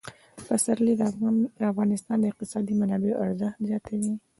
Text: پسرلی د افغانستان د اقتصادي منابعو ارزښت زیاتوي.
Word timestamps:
پسرلی 0.47 0.93
د 0.97 1.01
افغانستان 1.71 2.17
د 2.19 2.25
اقتصادي 2.31 2.73
منابعو 2.81 3.19
ارزښت 3.25 3.59
زیاتوي. 3.69 4.13